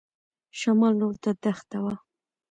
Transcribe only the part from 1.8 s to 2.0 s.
وه.